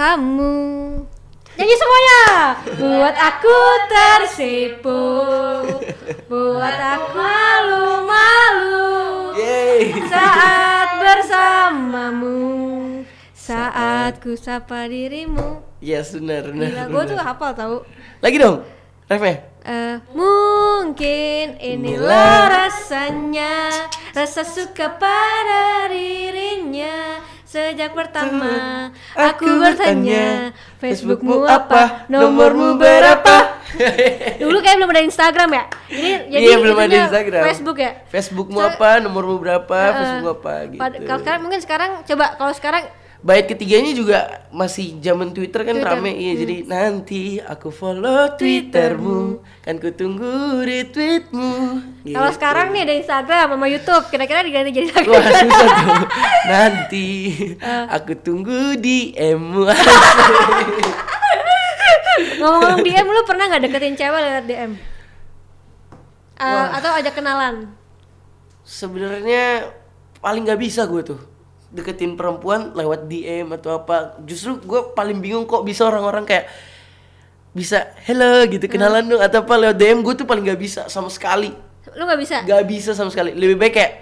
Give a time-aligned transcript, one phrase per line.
[0.00, 0.56] kamu.
[1.60, 2.22] Nyanyi semuanya.
[2.80, 3.56] Buat aku
[3.92, 5.04] tersipu.
[6.24, 8.88] Buat aku malu-malu.
[10.08, 12.40] Saat bersamamu.
[13.36, 15.60] Saat ku sapa dirimu.
[15.84, 16.72] Yes, benar, benar.
[16.72, 17.76] Gila, gue tuh hafal tau.
[18.24, 18.64] Lagi dong.
[19.04, 19.36] Refnya.
[19.68, 22.48] Eh, mungkin inilah.
[22.48, 23.68] rasanya.
[24.16, 27.20] Rasa suka pada dirinya
[27.50, 28.54] sejak pertama
[29.18, 32.06] aku bertanya Facebookmu apa?
[32.06, 33.58] nomormu berapa?
[34.38, 35.64] dulu kayak belum ada Instagram ya?
[35.90, 37.42] Ini jadi iya, belum ada Instagram.
[37.50, 37.90] Facebook ya?
[38.06, 40.54] Facebookmu So- apa, nomormu berapa, Eh, Facebookmu apa?
[40.70, 40.80] Gitu.
[41.06, 42.82] Kalau sekarang mungkin sekarang coba kalau sekarang
[43.20, 45.92] Bait ketiganya juga masih zaman Twitter kan Twitter.
[45.92, 49.44] rame iya jadi nanti aku follow Twittermu.
[49.60, 50.24] Kan ku tunggu
[50.60, 51.52] retweetmu.
[52.00, 52.16] Gitu.
[52.16, 56.00] kalau sekarang nih ada Instagram sama YouTube kira-kira diganti jadi Wah Instagram susah tuh.
[56.50, 57.08] Nanti
[57.54, 57.84] Eh.
[57.90, 59.68] aku tunggu DM-mu
[62.34, 64.72] ngomong-ngomong DM lu pernah nggak deketin cewek lewat DM
[66.34, 66.72] Eh, Wah.
[66.72, 67.68] atau ajak kenalan?
[68.64, 69.68] Sebenarnya
[70.18, 71.20] paling nggak bisa gue tuh
[71.70, 74.18] deketin perempuan lewat DM atau apa.
[74.26, 76.50] Justru gue paling bingung kok bisa orang-orang kayak
[77.50, 81.10] bisa hello gitu kenalan dong atau apa lewat DM gue tuh paling nggak bisa sama
[81.10, 81.50] sekali.
[81.94, 82.36] Lu nggak bisa?
[82.46, 83.34] Gak bisa sama sekali.
[83.34, 83.92] Lebih baik kayak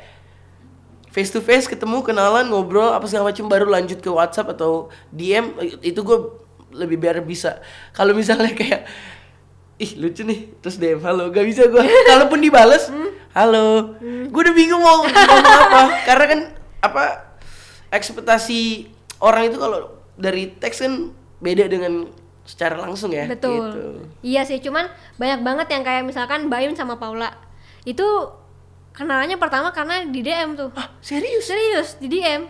[1.08, 5.56] face to face ketemu kenalan ngobrol apa segala macam baru lanjut ke WhatsApp atau DM
[5.80, 6.19] itu gue
[6.77, 7.61] lebih biar bisa.
[7.96, 8.84] Kalau misalnya kayak
[9.78, 11.84] ih lucu nih terus DM halo gak bisa gue.
[12.11, 12.92] Kalaupun dibales
[13.33, 15.83] halo, gue udah bingung mau ngomong apa.
[16.05, 16.41] Karena kan
[16.78, 17.28] apa
[17.91, 18.86] ekspektasi
[19.19, 19.81] orang itu kalau
[20.14, 22.11] dari teks kan beda dengan
[22.42, 23.28] secara langsung ya.
[23.28, 23.83] betul Gitu.
[24.25, 27.28] iya sih cuman banyak banget yang kayak misalkan Bayun sama Paula
[27.84, 28.03] itu
[28.91, 31.47] kenalannya pertama karena di DM tuh Ah serius?
[31.47, 32.48] serius di DM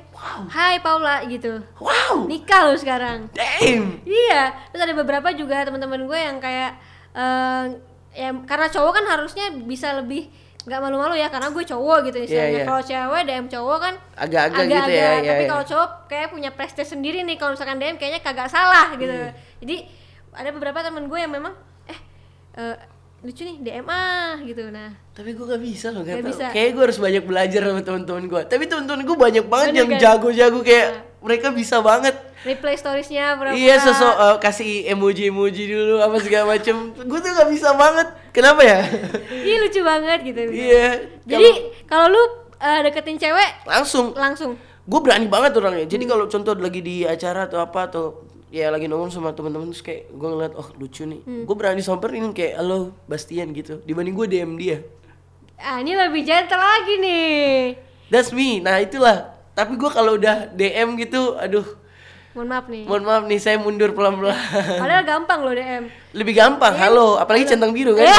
[0.48, 2.24] Hai Paula gitu Wow.
[2.24, 4.00] nikah lu sekarang Damn.
[4.06, 6.72] iya terus ada beberapa juga teman-teman gue yang kayak
[7.12, 7.64] eh
[8.14, 10.30] ya karena cowok kan harusnya bisa lebih
[10.68, 12.66] nggak malu-malu ya karena gue cowok gitu istilahnya iya.
[12.68, 15.50] kalau cewek DM cowok kan Agak-agak gitu ya, iya, tapi iya.
[15.50, 19.32] kalau cowok kayak punya prestis sendiri nih kalau misalkan DM kayaknya kagak salah gitu Iya.
[19.64, 19.76] jadi
[20.36, 21.56] ada beberapa temen gue yang memang
[21.88, 21.98] eh
[22.60, 22.76] eh,
[23.24, 26.44] lucu nih DM ah gitu nah Tapi gue gak bisa loh, gak, Gak bisa.
[26.54, 28.42] Kayaknya gue harus banyak belajar sama teman-teman gue.
[28.46, 29.98] Tapi teman-teman gue banyak banget Bener yang kan?
[29.98, 32.14] jago-jago kayak mereka bisa banget.
[32.40, 36.76] Replay storiesnya berapa Iya, sosok eh, kasih emoji-emoji dulu apa segala macem.
[36.92, 38.08] gue tuh gak bisa banget.
[38.30, 38.78] Kenapa ya?
[39.28, 41.02] Iya lucu banget gitu Iya.
[41.24, 41.50] jadi
[41.84, 42.22] kalau lu
[42.56, 45.86] eh, deketin cewek langsung langsung gue berani banget orangnya.
[45.86, 46.10] Jadi Hmm.
[46.10, 48.04] kalau contoh lagi di acara atau apa atau
[48.48, 51.20] ya lagi nongkrong sama teman-teman terus kayak gue ngeliat oh lucu nih.
[51.20, 51.42] Hmm.
[51.42, 53.82] Gue berani samperin kayak halo Bastian gitu.
[53.82, 54.78] Dibanding gue DM dia.
[55.58, 57.74] ah ini lebih gentle lagi nih
[58.08, 58.58] That's me.
[58.58, 59.34] Nah itulah.
[59.52, 61.66] Tapi gue kalau udah DM gitu, aduh,
[62.38, 64.38] mohon maaf nih mohon maaf nih, saya mundur pelan-pelan.
[64.78, 68.06] padahal gampang loh DM Lebih gampang, halo, apalagi centang biru kan.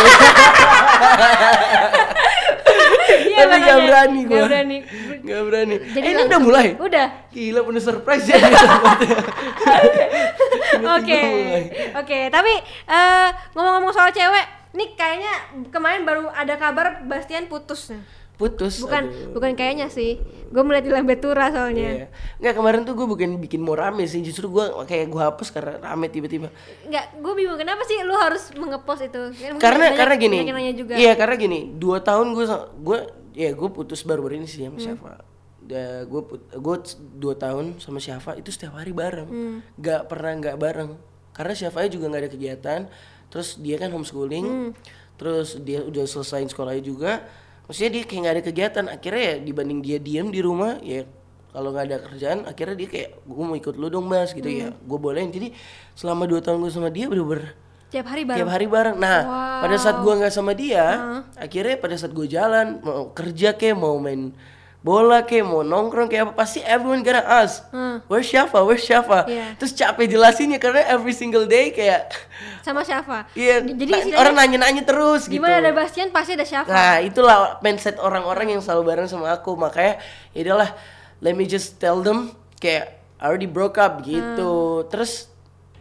[3.09, 4.37] Iya, Tapi gak berani gue.
[4.37, 4.77] Nggak berani.
[5.25, 5.75] Gak berani.
[5.81, 6.67] Jadi eh, ini udah mulai.
[6.77, 8.37] udah Gila penuh surprise ya.
[10.79, 11.21] Oke,
[11.91, 12.19] oke.
[12.31, 12.53] Tapi
[12.87, 14.45] eh, ngomong-ngomong soal cewek,
[14.77, 15.33] nih kayaknya
[15.73, 17.99] kemarin baru ada kabar Bastian putus nih.
[18.39, 18.79] Putus.
[18.79, 19.35] Bukan, aduh.
[19.35, 20.15] bukan kayaknya sih.
[20.47, 21.91] Gue melihat di Lambetura soalnya.
[21.93, 22.07] Iya.
[22.39, 25.75] Nggak kemarin tuh gue bukan bikin mau rame sih, justru gue kayak gue hapus karena
[25.77, 26.47] rame tiba-tiba.
[26.81, 29.21] Nggak, gue bingung kenapa sih lu harus mengepost itu?
[29.29, 30.37] Kan mungkin karena banyak- karena gini
[30.73, 30.93] juga.
[30.95, 32.45] iya karena gini dua tahun gue
[32.79, 32.99] gue
[33.35, 34.73] ya gue putus baru-baru ini sih Hmm.
[34.73, 35.13] sama Syafa
[35.61, 36.75] Ya, gue gue
[37.13, 39.57] dua tahun sama Syafa itu setiap hari bareng Hmm.
[40.01, 40.97] pernah nggak bareng
[41.31, 42.81] karena Syafa juga nggak ada kegiatan
[43.27, 44.71] terus dia kan homeschooling Hmm.
[45.13, 47.21] terus dia udah selesai sekolahnya juga
[47.69, 51.05] maksudnya dia kayak nggak ada kegiatan akhirnya ya dibanding dia diem di rumah ya
[51.49, 54.69] kalau nggak ada kerjaan akhirnya dia kayak gue mau ikut lu dong mas gitu ya
[54.69, 54.81] Hmm.
[54.81, 55.53] gue bolehin jadi
[55.93, 57.53] selama dua tahun gue sama dia bener-bener
[57.89, 58.37] Tiap hari bareng.
[58.37, 58.95] tiap hari bareng.
[58.95, 59.61] Nah, Wow.
[59.65, 60.85] pada saat gua nggak sama dia,
[61.33, 64.29] akhirnya pada saat gua jalan mau kerja kayak mau main
[64.79, 67.99] bola kayak mau nongkrong kayak apa pasti everyone gonna ask Hmm.
[68.07, 69.53] where's Syafa where's Syafa Iya.
[69.53, 72.15] terus capek jelasinnya karena every single day kayak
[72.65, 73.27] Sama Syafa.
[73.33, 76.69] iya Jadi na- orang nanya-nanya terus gitu Gimana ada Bastian pasti ada Syafa.
[76.69, 79.99] nah itulah mindset orang-orang yang selalu bareng sama aku makanya
[80.31, 80.71] ya udahlah
[81.19, 85.27] let me just tell them kayak I already broke up gitu terus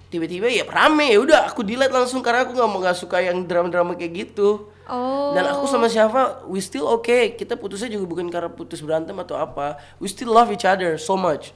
[0.08, 3.44] tiba-tiba ya rame ya udah aku delete langsung karena aku nggak mau nggak suka yang
[3.44, 5.36] drama-drama kayak gitu Oh.
[5.36, 9.36] dan aku sama Syafa we still okay kita putusnya juga bukan karena putus berantem atau
[9.36, 11.52] apa we still love each other so much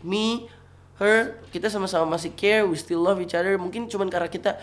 [0.00, 0.48] me
[0.96, 4.56] her kita sama-sama masih care we still love each other mungkin cuman karena kita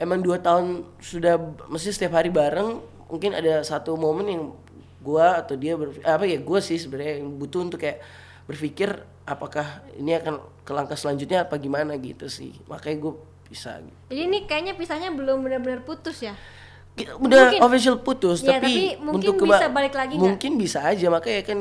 [0.00, 1.36] emang dua tahun sudah
[1.68, 2.80] mesti setiap hari bareng
[3.12, 4.42] mungkin ada satu momen yang
[5.04, 8.00] gua atau dia ber, apa ya gua sih sebenarnya yang butuh untuk kayak
[8.48, 13.12] berpikir apakah ini akan ke langkah selanjutnya apa gimana gitu sih makanya gue
[13.52, 13.98] bisa gitu.
[14.10, 16.34] Jadi ini kayaknya pisahnya belum benar-benar putus ya.
[16.92, 17.16] Udah
[17.48, 17.60] Mungkin.
[17.62, 21.58] official putus Iya, tapi, tapi mungkin untuk bisa balik lagi mungkin bisa aja makanya kan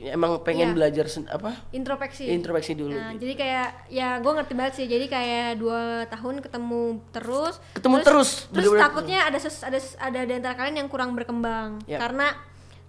[0.00, 0.74] emang pengen Iya.
[0.74, 2.24] belajar apa Introspeksi.
[2.26, 3.22] introspeksi dulu Nah, gitu.
[3.22, 4.86] jadi kayak ya gue ngerti banget sih.
[4.86, 7.54] Jadi kayak dua tahun ketemu terus.
[7.72, 8.82] Ketemu terus, Terus bener-bener.
[8.82, 11.98] takutnya ada ses- ada ada di antara kalian yang kurang berkembang Yap.
[12.00, 12.26] karena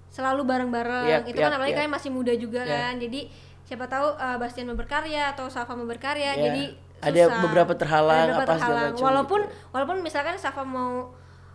[0.10, 1.06] selalu bareng-bareng.
[1.08, 1.80] Yap, Itu kan yap, apalagi yap.
[1.82, 2.70] kalian masih muda juga Yap.
[2.72, 2.94] kan.
[2.98, 3.20] Jadi
[3.64, 6.34] siapa tahu uh, Bastian mau berkarya atau Safa mau berkarya.
[6.34, 6.64] Ya, Jadi
[7.00, 7.42] ada susah.
[7.44, 8.94] beberapa terhalang, Ada beberapa apa segala terhalang.
[8.94, 9.54] macam Walaupun gitu.
[9.70, 11.14] walaupun misalkan Safa mau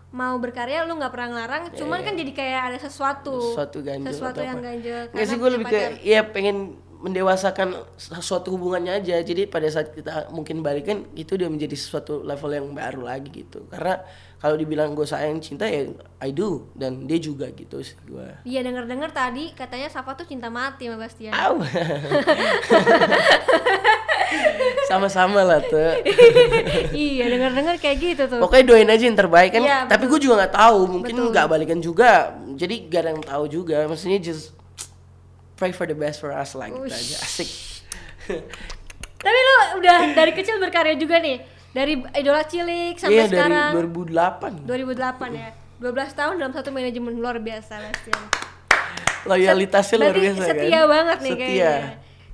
[0.09, 3.37] mau berkarya lu nggak pernah ngelarang, cuman kan jadi kayak ada sesuatu.
[3.53, 4.67] Sesuatu ganjel sesuatu yang apa.
[4.73, 9.23] ganjel Nggak sih gue lebih ke ya pengen mendewasakan suatu hubungannya aja.
[9.23, 13.69] Jadi pada saat kita mungkin balikan itu udah menjadi sesuatu level yang baru lagi gitu.
[13.71, 14.03] Karena
[14.39, 15.91] kalau dibilang gue sayang cinta ya
[16.23, 20.47] I do dan dia juga gitu sih gue Iya denger-dengar tadi katanya Safa tuh cinta
[20.47, 21.35] mati sama Bastian.
[24.89, 26.01] Sama-sama lah tuh
[26.97, 28.41] iya denger-dengar kayak gitu tuh.
[28.41, 31.79] pokoknya doain aja yang terbaik kan Iya, tapi gue juga nggak tahu mungkin nggak balikan
[31.79, 34.57] juga jadi gak ada yang tahu juga maksudnya just
[35.55, 36.97] pray for the best for us lah gitu Ush.
[36.97, 37.49] aja asik
[39.19, 41.43] Tapi lu udah dari kecil berkarya juga nih.
[41.69, 45.49] Dari idola cilik sampai Iya dari sekarang 2008 2008 ya.
[45.83, 48.23] 12 tahun dalam satu manajemen luar biasa Bastian.
[49.25, 51.83] loyalitasnya luar biasa setia kan banget nih setia kayaknya.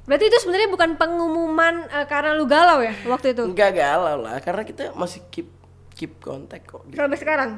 [0.04, 3.42] Berarti itu sebenarnya bukan pengumuman eh, karena lu galau ya waktu itu.
[3.42, 5.48] enggak galau lah karena kita masih keep
[5.90, 6.96] keep kontak kok gitu.
[6.96, 7.50] Sampai sekarang.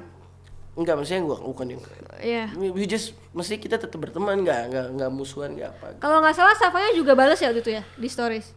[0.73, 1.81] enggak maksudnya gua bukan yang
[2.17, 2.53] Iya.
[2.55, 6.33] we we just mesti kita tetap berteman enggak enggak enggak musuhan enggak apa Kalau nggak
[6.33, 8.53] salah Safanya juga balas ya waktu itu ya di stories.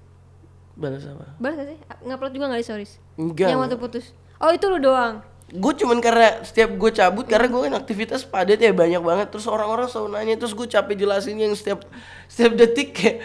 [0.74, 1.77] balas apa Balas gak sih?
[2.01, 2.91] Ngupload juga nggak di stories?
[3.15, 4.06] enggak Yang waktu putus.
[4.38, 5.24] Oh itu lu doang.
[5.50, 9.44] gue cuman karena setiap gue cabut karena gue kan aktivitas padat ya banyak banget terus
[9.44, 11.89] orang-orang selalu nanya terus gue capek jelasin yang setiap
[12.27, 13.18] setiap detik kayak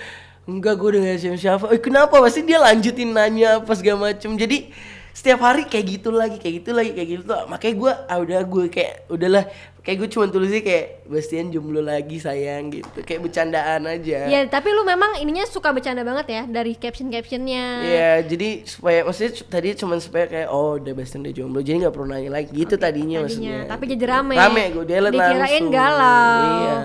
[0.44, 4.36] enggak gue udah gak siapa siapa eh, kenapa pasti dia lanjutin nanya apa segala macem
[4.36, 4.68] jadi
[5.14, 8.64] setiap hari kayak gitu lagi kayak gitu lagi kayak gitu makanya gue ah udah gue
[8.66, 9.46] kayak udahlah
[9.86, 14.74] kayak gue cuma tulisnya kayak Bastian jomblo lagi sayang gitu kayak bercandaan aja Ya tapi
[14.74, 17.64] lu memang ininya suka bercanda banget ya dari caption-captionnya.
[17.84, 21.94] Iya, jadi supaya maksudnya tadi cuma supaya kayak oh udah Bastian udah jomblo, jadi nggak
[21.94, 23.28] perlu nanya lagi gitu tadinya, tadinya.
[23.28, 23.58] maksudnya.
[23.68, 24.34] Tapi jadi rame.
[24.34, 25.68] Rame, gue delete Dikirain langsung.
[25.70, 26.42] galau.
[26.42, 26.76] Iya,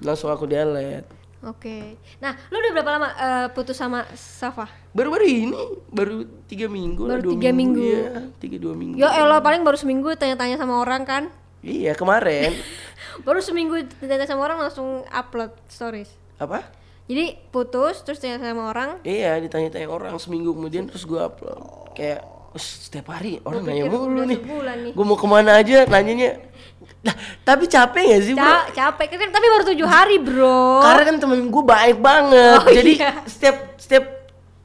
[0.00, 1.21] langsung aku delete.
[1.42, 1.98] Oke.
[2.22, 4.70] Nah, lu udah berapa lama eh, putus sama Safa?
[4.94, 5.50] Baru-baru ini,
[5.90, 7.82] baru tiga minggu lah, Baru tiga minggu.
[7.82, 8.96] Iya, tiga dua minggu.
[8.96, 11.22] Ya elah paling baru seminggu tanya-tanya sama orang kan.
[11.62, 12.54] Iya kemarin.
[13.26, 16.10] Baru seminggu tanya sama orang langsung upload stories.
[16.38, 16.66] Apa?
[17.06, 18.98] Jadi putus terus tanya sama orang.
[19.02, 21.94] Iya, ditanya-tanya orang seminggu kemudian terus gue upload.
[21.94, 24.38] Kayak "Us, setiap hari orang Gua nanya mulu nih.
[24.42, 24.92] nih.
[24.94, 26.40] Gue mau ke mana aja nanyanya.
[27.02, 28.46] Nah, tapi capek gak sih bro?
[28.46, 30.78] Ca capek kan tapi baru tujuh hari bro.
[30.80, 32.58] Karena kan temen gue baik banget.
[32.62, 33.12] Oh, Jadi iya.
[33.26, 34.04] setiap setiap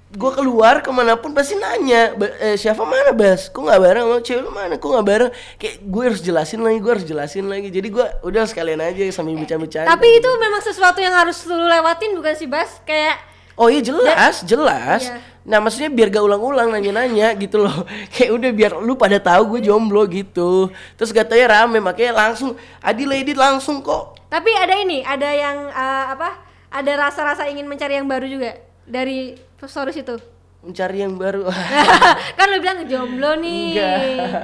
[0.08, 4.04] gue keluar ke mana pun pasti nanya "Ba- eh, siapa mana bas kok nggak bareng
[4.08, 7.46] sama cewek lu mana kok nggak bareng kayak gue harus jelasin lagi gue harus jelasin
[7.46, 11.60] lagi jadi gue udah sekalian aja sambil bercanda-bercanda Tapi itu memang sesuatu yang harus lu
[11.60, 12.80] lewatin bukan sih Bas?
[12.88, 13.20] Kayak
[13.58, 15.20] oh iya jelas jelas Iya.
[15.48, 17.74] nah maksudnya biar gak ulang-ulang nanya-nanya gitu loh
[18.14, 23.04] kayak udah biar lu pada tahu gue jomblo gitu terus katanya rame makanya langsung Adi
[23.04, 26.36] Lady langsung kok tapi ada ini, ada yang eh, apa?
[26.68, 30.20] Ada rasa-rasa ingin mencari yang baru juga dari stories itu.
[30.58, 31.48] mencari yang baru
[32.38, 33.80] kan lu bilang jomblo nih.
[33.80, 34.44] Enggak.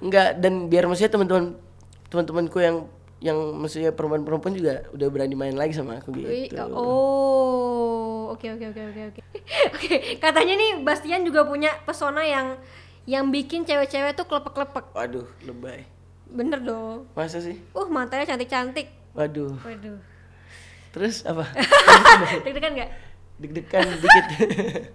[0.00, 1.44] Enggak dan biar maksudnya teman-teman
[2.08, 2.88] teman-temanku yang
[3.22, 6.58] yang maksudnya perempuan-perempuan juga udah berani main lagi sama aku gitu.
[6.74, 9.20] Oh, oke oke oke oke oke.
[9.74, 12.56] Oke, katanya nih Bastian juga punya pesona yang
[13.06, 14.94] yang bikin cewek-cewek tuh klepek-klepek.
[14.94, 15.86] Waduh, lebay.
[16.30, 17.06] Bener dong.
[17.12, 17.58] Masa sih?
[17.74, 18.88] Uh, matanya cantik-cantik.
[19.12, 19.58] Waduh.
[19.60, 19.98] Waduh.
[20.94, 21.44] Terus apa?
[22.46, 22.90] Deg-degan nggak?
[23.42, 24.26] Deg-degan dikit.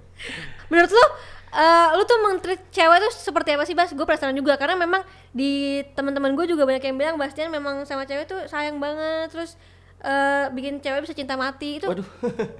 [0.71, 1.05] Menurut lu,
[1.49, 3.91] eh, lu tuh mentreat cewek tuh seperti apa sih Bas?
[3.91, 5.01] Gue penasaran juga karena memang
[5.31, 9.55] di teman-teman gue juga banyak yang bilang Bastian memang sama cewek tuh sayang banget, terus
[9.99, 11.79] eh, bikin cewek bisa cinta mati.
[11.79, 12.07] Itu Waduh.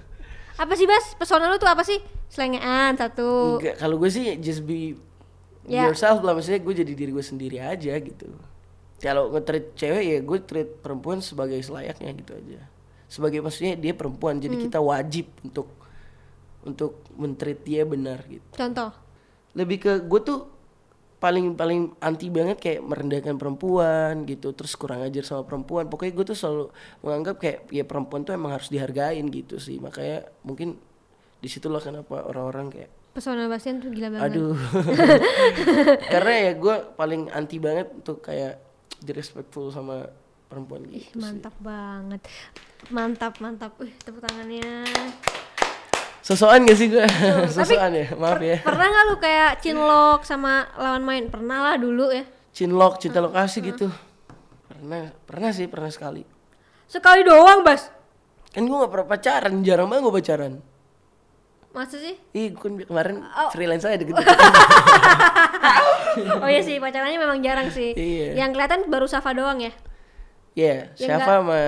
[0.64, 1.14] apa sih Bas?
[1.16, 2.00] Pesona lu tuh apa sih?
[2.28, 3.58] Selengean satu.
[3.58, 4.96] Enggak, kalau gue sih just be
[5.68, 5.84] Ya.
[5.84, 8.32] yourself lah maksudnya gue jadi diri gue sendiri aja gitu.
[8.98, 12.64] Kalau nge-treat cewek ya gue treat perempuan sebagai selayaknya gitu aja.
[13.06, 14.64] Sebagai maksudnya dia perempuan jadi Hmm.
[14.64, 15.68] kita wajib untuk
[16.68, 18.44] untuk mentreat dia benar gitu.
[18.52, 18.92] Contoh.
[19.58, 20.40] lebih ke gue tuh
[21.18, 26.26] paling paling anti banget kayak merendahkan perempuan gitu terus kurang ajar sama perempuan pokoknya gue
[26.30, 26.66] tuh selalu
[27.02, 30.78] menganggap kayak ya perempuan tuh emang harus dihargain gitu sih makanya mungkin
[31.42, 34.30] di situlah kenapa orang-orang kayak Pesona Bastian tuh gila banget.
[34.30, 34.54] aduh
[36.14, 38.62] karena ya gue paling anti banget untuk kayak
[39.02, 40.06] disrespectful sama
[40.46, 42.22] perempuan Ih, gitu sih mantap banget.
[42.94, 43.74] Mantap, mantap.
[43.82, 44.86] Wih, tepuk tangannya.
[46.28, 47.08] Sosokan gak sih gue?
[47.56, 48.60] Sosokan ya, maaf ya.
[48.60, 51.32] Pernah nggak lu kayak cinlok sama lawan main?
[51.32, 52.28] Pernah lah dulu ya.
[52.52, 53.88] Cinlok, cinta lokasi gitu.
[54.68, 56.28] Pernah, pernah sih, pernah sekali.
[56.84, 57.88] Sekali doang, Bas.
[58.52, 60.54] Kan gue gak pernah pacaran, jarang banget gue pacaran.
[61.72, 62.20] Masa sih?
[62.36, 63.48] Ih, gue kan kemarin Oh.
[63.56, 64.20] freelance aja deket
[66.44, 67.96] Oh iya sih, pacarannya memang jarang sih.
[67.96, 68.36] Iya.
[68.36, 69.72] Yang kelihatan baru Safa doang ya.
[70.60, 71.60] Iya, Ya Syafa sama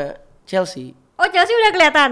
[0.44, 0.92] Chelsea.
[1.16, 2.12] Oh, Chelsea udah kelihatan.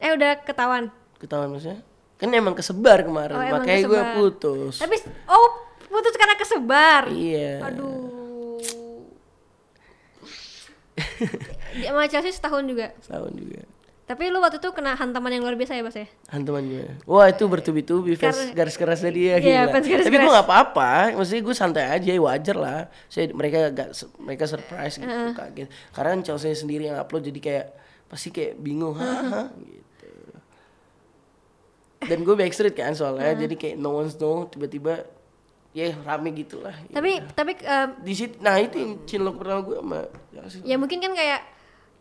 [0.00, 0.88] Eh, udah ketahuan.
[1.16, 1.80] Ketahuan maksudnya?
[2.16, 4.80] Kan emang kesebar kemarin, Oh, emang makanya gue putus.
[4.80, 4.96] Tapi
[5.28, 5.48] oh,
[5.88, 7.12] putus karena kesebar.
[7.12, 7.60] Iya.
[7.68, 8.16] Aduh.
[11.76, 12.96] Dia sama Chelsea setahun juga.
[13.04, 13.62] Setahun juga.
[14.06, 16.06] Tapi lu waktu itu kena hantaman yang luar biasa ya, Bas ya?
[16.30, 16.86] Hantaman gue.
[17.10, 19.74] Wah itu bertubi-tubi fans garis kerasnya dia Iya, gila.
[19.74, 22.80] fans garis Tapi gue gak apa-apa, maksudnya gue santai aja, wajar lah.
[23.10, 25.68] Saya mereka gak mereka surprise gitu, kaget.
[25.90, 27.66] Karena kan Chelsea sendiri yang upload jadi kayak
[28.06, 29.85] pasti kayak bingung, haha gitu.
[32.02, 35.08] Dan gue backstreet kan soalnya, jadi kayak no one's know tiba-tiba
[35.72, 36.76] ya rame gitu lah.
[36.92, 40.00] Tapi tapi em, di situ, nah itu yang cinlok pertama gue sama
[40.32, 40.60] Chelsea.
[40.64, 41.40] ya mungkin kan kayak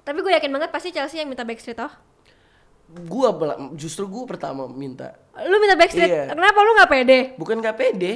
[0.03, 1.91] tapi gue yakin banget pasti Chelsea yang minta backstreet toh.
[2.91, 3.27] Gue
[3.79, 5.15] justru gue pertama minta.
[5.47, 6.11] Lu minta backstreet.
[6.11, 6.23] Iya.
[6.35, 7.19] Kenapa lu nggak pede?
[7.39, 8.13] bukan gak pede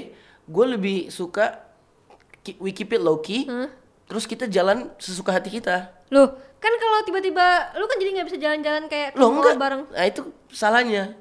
[0.49, 1.61] gue lebih suka
[2.57, 3.45] we keep it low key
[4.09, 6.25] terus kita jalan sesuka hati kita Lu
[6.57, 9.83] kan kalau tiba-tiba lu kan jadi nggak bisa jalan-jalan kayak lo mall enggak bareng.
[9.93, 11.13] nah itu salahnya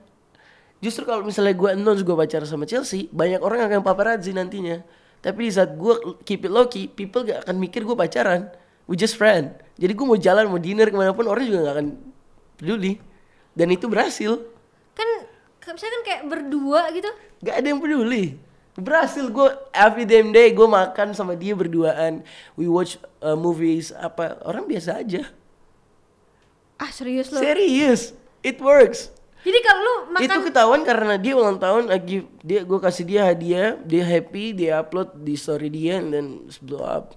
[0.79, 4.83] justru kalau misalnya gue announce gue pacaran sama Chelsea banyak orang akan paparazzi nantinya
[5.19, 8.47] tapi di saat gue keep it low key people gak akan mikir gue pacaran
[8.87, 11.75] we just friend jadi gue mau jalan mau dinner ke mana pun orang juga gak
[11.75, 11.87] akan
[12.55, 12.93] peduli
[13.59, 14.39] dan itu berhasil
[14.95, 15.09] Kan
[15.59, 17.11] ke- misalnya kan kayak berdua gitu.
[17.39, 18.35] Gak ada yang peduli.
[18.75, 22.27] Berhasil gue every damn day gue makan sama dia berduaan.
[22.59, 25.23] We watch uh, movies apa orang biasa aja.
[26.79, 27.39] Ah serius lu.
[27.39, 29.11] Serius, it works.
[29.49, 33.25] Jadi kalau lu makan Itu ketahuan karena dia ulang tahun lagi dia gue kasih dia
[33.25, 37.17] hadiah, dia happy, dia upload di story dia and then it's blow up.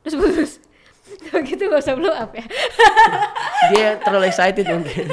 [0.00, 0.52] terus putus.
[1.24, 2.42] Kalau gitu gak usah blow up ya.
[3.70, 5.06] Dia terlalu excited mungkin.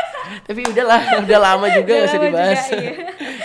[0.46, 2.60] Tapi udahlah, udah lama juga Udah gak usah dibahas.
[2.64, 2.92] juga, iya.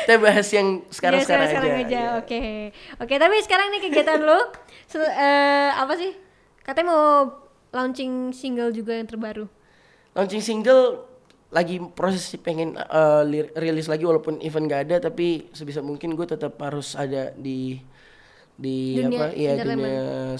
[0.01, 1.53] Kita bahas yang sekarang-sekarang Ya, aja.
[1.53, 1.85] sekarang aja.
[1.93, 2.05] Iya.
[2.19, 2.41] Oke.
[2.97, 4.39] Oke, tapi sekarang nih kegiatan lu
[4.87, 6.11] se- eh, apa sih?
[6.59, 7.05] Katanya mau
[7.71, 9.45] launching single juga yang terbaru.
[10.11, 11.05] launching single
[11.51, 16.15] lagi proses sih pengen uh, li- rilis lagi walaupun event gak ada tapi sebisa mungkin
[16.15, 17.75] gue tetap harus ada di
[18.55, 20.37] di Dunia apa ya dunia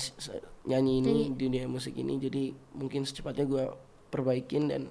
[0.61, 3.65] nyanyi ini dunia musik ini jadi mungkin secepatnya gue
[4.07, 4.87] perbaikin dan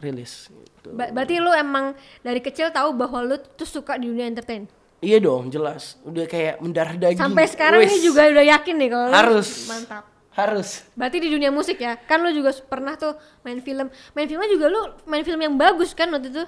[0.00, 0.90] rilis gitu.
[0.90, 4.66] Ba- berarti lu emang dari kecil tahu bahwa lu tuh suka di dunia entertain.
[4.98, 8.88] iya dong jelas udah kayak mendarah daging Sampai sekarang Wes, nih juga udah yakin nih
[8.88, 9.68] kalau Harus.
[9.68, 10.04] mantap.
[10.34, 11.94] Harus Berarti di dunia musik ya.
[11.96, 13.86] Kan lu juga pernah tuh main film.
[14.12, 16.44] Main filmnya juga lu main film yang bagus kan waktu itu.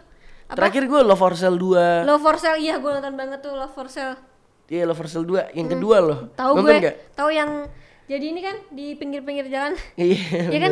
[0.47, 0.63] Apa?
[0.63, 2.55] terakhir gue Love for Sale 2 Love for Sale.
[2.57, 4.15] Iya, gue nonton banget tuh Love for Sale.
[4.67, 6.35] iya Love for Sale 2 yang kedua loh Hmm.
[6.35, 6.95] Tahu nonton gue.
[7.13, 7.51] Tahu yang
[8.07, 9.75] jadi ini kan di pinggir-pinggir jalan.
[9.99, 10.23] iya
[10.55, 10.71] Iya kan?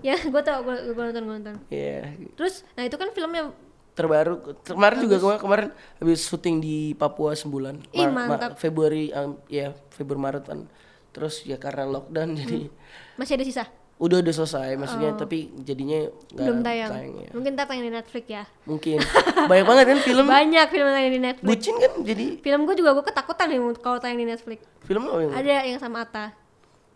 [0.00, 1.56] ya, gue tau, gue, nonton, gue nonton.
[1.66, 3.50] iya Terus, nah itu kan filmnya
[3.92, 8.54] terbaru kemarin juga kemarin, kemarin habis syuting di Papua sebulan Ih, mantap.
[8.54, 10.68] Februari um, ya Februari Maretan
[11.16, 12.68] terus ya karena lockdown jadi
[13.16, 13.64] masih ada sisa.
[13.96, 16.36] udah udah selesai maksudnya tapi jadinya Oh.
[16.36, 16.92] Belum tayang.
[17.16, 17.32] ya.
[17.32, 18.44] Mungkin ntar tayang di Netflix ya.
[18.62, 19.00] mungkin
[19.48, 21.48] banyak banget kan film Banyak film yang tayang di Netflix.
[21.48, 24.60] bucin kan jadi Film gue juga gue ketakutan nih kalau tayang di Netflix.
[24.82, 26.36] film apa yang Ada yang sama Atta.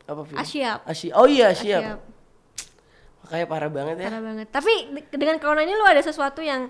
[0.05, 0.85] apa film Asyap.
[0.85, 1.15] Asyap.
[1.15, 1.81] oh iya Asyap.
[1.83, 1.99] siap
[3.21, 4.47] makanya parah banget ya Parah banget.
[4.51, 6.69] Tapi de- dengan corona ini lu ada sesuatu yang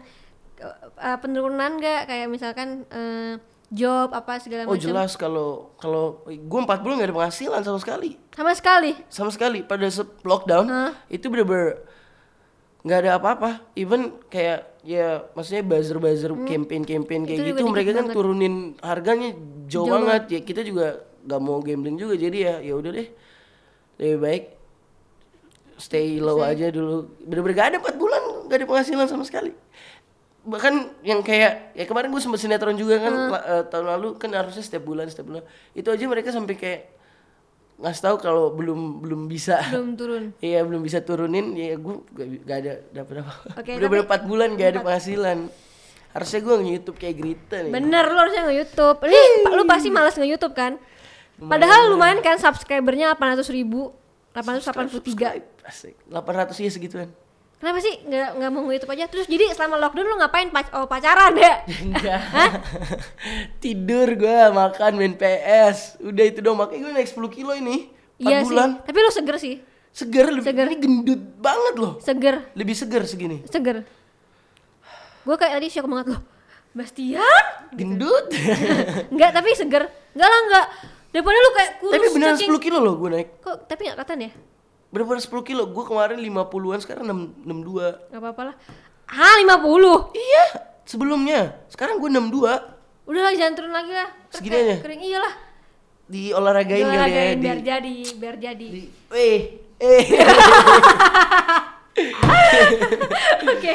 [0.60, 2.06] uh, penurunan gak?
[2.06, 3.34] Kayak misalkan uh,
[3.70, 4.82] job apa segala oh macam.
[4.82, 8.92] jelas kalau kalau gue empat bulan gak ada penghasilan sama sekali Sama sekali.
[9.08, 10.92] sama sekali pada se- lockdown Hah?
[11.06, 11.78] itu bener-bener
[12.80, 17.46] nggak ada apa-apa even kayak ya maksudnya buzzer buzzer campaign campaign kayak Hmm.
[17.46, 18.16] Itu gitu mereka kan banget.
[18.16, 19.30] turunin harganya
[19.66, 20.86] jauh, Jauh banget ya kita juga
[21.20, 23.08] nggak mau gambling juga jadi ya ya udah deh
[23.98, 24.44] lebih baik
[25.76, 29.52] stay low aja dulu bener-bener gak ada empat bulan gak ada penghasilan sama sekali
[30.40, 33.32] bahkan yang kayak ya kemarin gue sempet sinetron juga kan Hmm.
[33.34, 35.44] eh, tahun lalu kan harusnya setiap bulan setiap bulan
[35.76, 36.80] itu aja mereka sampai kayak
[37.80, 40.24] ngasih tahu kalau belum belum bisa Belum turun.
[40.44, 43.32] Iya belum bisa turunin ya gue gak, gak ada dapat apa.
[43.56, 45.38] Oke, Udah empat bulan gak ada penghasilan.
[46.10, 47.70] Harusnya gue nge-youtube kayak Grita nih.
[47.72, 50.74] Bener lu harusnya nge-youtube Ini lu pasti malas nge-youtube kan
[51.40, 53.94] Padahal lumayan kan subscribernya 800 ribu
[54.36, 55.44] 883 Subscribe.
[55.64, 55.94] Asik.
[56.04, 57.08] 800 ya segituan.
[57.60, 60.88] Kenapa sih nggak nggak mau nge-youtube aja Terus jadi selama lockdown lu ngapain pac oh,
[60.88, 62.20] pacaran ya Enggak.
[63.62, 66.00] Tidur gue makan main PS.
[66.00, 67.92] Udah itu dong makanya gue naik 10 kilo ini.
[68.16, 68.80] 4 Iya sih bulan.
[68.80, 69.54] Tapi lu seger sih
[69.92, 70.66] Seger lebih Seger.
[70.72, 71.92] ini gendut banget loh.
[72.00, 73.44] Seger Lebih seger segini.
[73.44, 73.84] Seger
[75.20, 76.20] gue kayak tadi shock banget loh
[76.72, 77.44] Bastian
[77.76, 78.30] gendut
[79.12, 79.84] Enggak tapi seger
[80.16, 80.66] Enggak lah enggak
[81.10, 84.18] Daripada lu kayak kurus tapi beneran 10 kilo loh gue naik Kok tapi gak kelihatan
[84.24, 84.30] ya?
[84.90, 85.62] Bener-bener 10 kilo.
[85.70, 88.56] Gue kemarin 50-an sekarang 6, 62 Gak apa-apa lah.
[89.10, 90.44] Ah 50 iya
[90.86, 91.40] sebelumnya.
[91.70, 94.08] Sekarang gue 62 Udah lah jangan turun lagi lah.
[94.30, 94.76] Segini aja?
[94.82, 95.02] Kering.
[95.02, 95.34] Iyalah
[96.10, 98.66] di olahragain ya Olahragain di, biar jadi Biar jadi.
[98.66, 98.82] di
[99.14, 99.38] eh
[99.78, 100.02] eh.
[103.40, 103.72] Oke,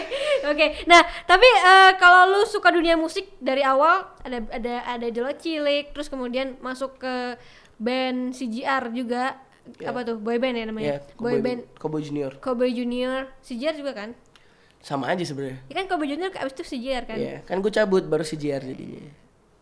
[0.47, 0.65] oke.
[0.89, 5.93] Nah, tapi eh, kalau lu suka dunia musik dari awal ada ada ada dulu cilik,
[5.93, 7.37] terus kemudian masuk ke
[7.77, 9.37] band CGR juga.
[9.77, 9.89] Ya.
[9.89, 10.17] Apa tuh?
[10.17, 10.87] Boy band ya namanya?
[10.87, 14.09] ya boy band Cowboy Junior Cowboy Junior, CGR juga kan?
[14.79, 17.17] sama aja sebenarnya Ya kan Cowboy Junior abis itu CGR kan?
[17.17, 19.01] Iya, kan gue cabut baru CJR jadinya.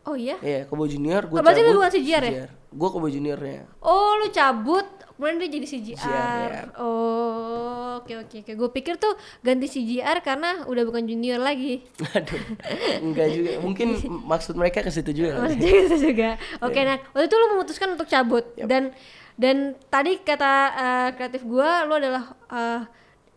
[0.04, 0.36] Oh iya?
[0.44, 1.72] Iya, Cowboy Junior gue Oh, berarti cabut.
[1.72, 2.32] lu bukan CJR ya?
[2.68, 3.64] Gue Cowboy Juniornya.
[3.80, 4.84] Oh, lu cabut,
[5.16, 5.64] kemudian dia jadi.
[5.64, 6.64] CGR, ya.
[6.76, 8.52] Oh, oke oke oke.
[8.52, 11.88] Gue pikir tuh ganti CGR karena udah bukan junior lagi.
[12.12, 12.42] Aduh,
[13.00, 13.52] enggak juga.
[13.64, 13.88] Mungkin
[14.32, 15.40] maksud mereka ke situ juga.
[15.40, 16.30] Maksudnya itu juga.
[16.60, 18.68] Oke, nah waktu itu lu memutuskan untuk cabut Yap.
[18.68, 18.84] dan
[19.36, 22.82] dan tadi kata eh, kreatif gua lu adalah eh,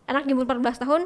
[0.05, 1.01] anak di umur 14 tahun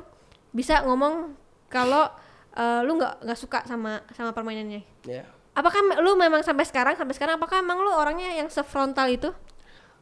[0.52, 1.32] bisa ngomong
[1.68, 2.12] kalau
[2.54, 4.84] eh, lu nggak nggak suka sama sama permainannya.
[5.08, 5.24] Ya.
[5.52, 9.32] Apakah lu memang sampai sekarang sampai sekarang apakah emang lu orangnya yang sefrontal itu?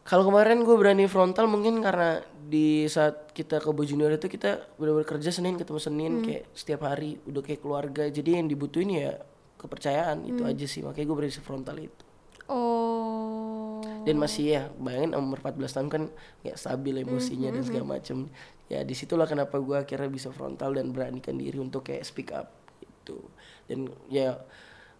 [0.05, 4.57] Kalau kemarin gue berani frontal mungkin karena di saat kita ke Cowboy Junior itu kita
[4.77, 6.25] benar-benar kerja Senin ketemu Senin Hmm.
[6.25, 8.09] kayak setiap hari udah kayak keluarga.
[8.09, 9.21] Jadi yang dibutuhin ya
[9.57, 10.49] kepercayaan itu Hmm.
[10.49, 10.81] aja sih.
[10.81, 12.03] Makanya gue berani frontal itu.
[12.49, 13.79] Oh.
[14.03, 16.03] Dan masih ya, bayangin umur 14 tahun kan
[16.41, 18.17] nggak stabil emosinya Hmm, dan segala macem.
[18.65, 22.49] Ya di situlah kenapa gue akhirnya bisa frontal dan beranikan diri untuk kayak speak up
[22.81, 23.21] gitu.
[23.69, 24.41] Dan ya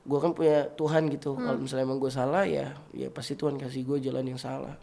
[0.06, 1.34] gue kan punya Tuhan gitu.
[1.34, 1.42] Hmm.
[1.50, 4.78] Kalau misalnya emang gue salah ya, ya pasti Tuhan kasih gue jalan yang salah.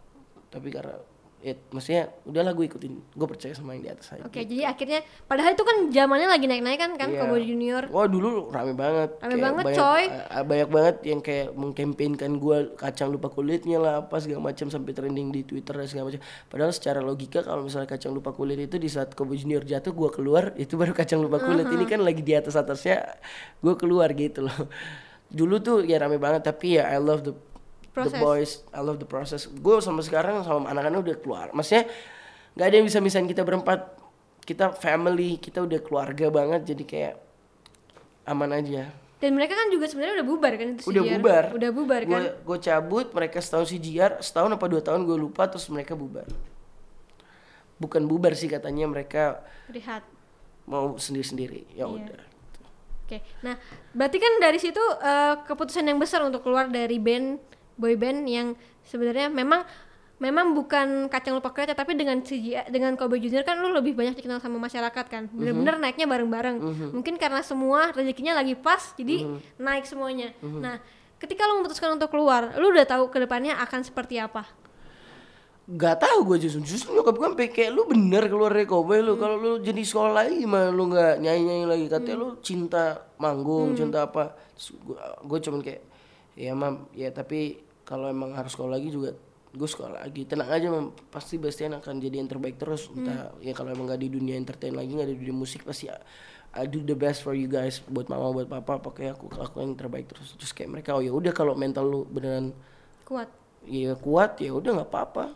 [0.50, 0.98] Tapi karena
[1.46, 2.92] ya maksudnya udahlah gue ikutin.
[3.14, 4.26] Gue percaya sama yang di atas aja.
[4.26, 7.22] Oke, jadi akhirnya padahal itu kan zamannya lagi naik-naik kan kan Iya.
[7.22, 7.82] Cowboy Junior.
[7.86, 9.14] Wah dulu rame banget.
[9.16, 10.04] Rame Kayak banget, banyak, coy.
[10.10, 14.90] eh, banyak banget yang kayak mengkampanyekan gue kacang lupa kulitnya lah apa segala macam sampai
[14.90, 16.20] trending di Twitter dan segala macam.
[16.50, 20.10] Padahal secara logika kalau misalnya kacang lupa kulit itu di saat Kobe Junior jatuh gue
[20.10, 21.64] keluar itu baru kacang lupa kulit.
[21.64, 23.06] Ini kan lagi di atas atasnya
[23.62, 24.66] gue keluar gitu loh.
[25.26, 27.34] Dulu tuh ya rame banget tapi ya I love the
[27.96, 28.20] the Proses.
[28.20, 29.48] boys, I love the process.
[29.48, 31.46] Gue sama sekarang sama anak-anak udah keluar.
[31.50, 31.88] Maksudnya
[32.52, 33.96] nggak ada yang bisa misahin kita berempat.
[34.44, 37.14] Kita family, kita udah keluarga banget jadi kayak
[38.24, 38.92] aman aja.
[39.16, 41.44] Dan mereka kan juga sebenarnya udah bubar kan itu Udah bubar.
[41.56, 42.22] Udah bubar kan.
[42.44, 46.28] Gue cabut, mereka setahun CGR, setahun apa dua tahun gue lupa, terus mereka bubar.
[47.76, 50.04] Bukan bubar sih katanya mereka Lihat.
[50.64, 51.64] mau sendiri-sendiri.
[51.72, 51.86] Ya Iya.
[51.88, 52.20] udah.
[53.06, 53.54] Oke, nah
[53.94, 57.38] berarti kan dari situ eh, keputusan yang besar untuk keluar dari band
[57.76, 59.64] boy band yang sebenarnya memang
[60.16, 64.16] memang bukan kacang lupa kereta tapi dengan CGI dengan Kobe Junior kan lu lebih banyak
[64.16, 65.28] dikenal sama masyarakat kan.
[65.28, 66.56] Bener-bener naiknya bareng-bareng.
[66.96, 69.60] Mungkin karena semua rezekinya lagi pas jadi Mhm.
[69.60, 70.32] naik semuanya.
[70.40, 70.80] Nah
[71.16, 74.48] ketika lu memutuskan untuk keluar lu udah tahu ke depannya akan seperti apa?
[75.66, 76.62] Gak tahu gue justru.
[76.62, 79.18] Justru nyokap gue sampai kayak lu bener keluar dari Kobe lu?
[79.18, 80.70] Kalau lu jadi sekolah lagi gimana?
[80.70, 82.84] Lu nggak nyanyi nyanyi lagi katanya lu cinta
[83.18, 84.32] manggung cinta apa?
[84.54, 84.94] Gue
[85.26, 85.82] gue cuman kayak
[86.38, 89.14] ya mam ya tapi kalau emang harus sekolah lagi juga
[89.56, 90.26] gue sekolah lagi.
[90.26, 90.92] Tenang aja mam.
[91.08, 92.90] Pasti Bastian akan jadi yang terbaik terus.
[92.92, 95.96] Entah ya kalau emang gak di dunia entertain lagi nggak di dunia musik pasti I,
[96.52, 97.80] I do the best for you guys.
[97.86, 100.34] Buat mama buat papa pokoknya aku lakukan yang terbaik terus.
[100.36, 102.52] Terus kayak mereka oh ya udah kalau mental lu beneran
[103.06, 103.30] kuat.
[103.64, 105.32] Ya kuat ya udah nggak apa-apa.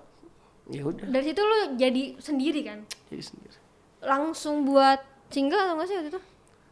[0.69, 1.07] Ya udah.
[1.07, 2.79] Dari situ lu jadi sendiri kan?
[3.09, 3.57] Jadi sendiri.
[4.05, 6.21] Langsung buat single atau enggak sih waktu itu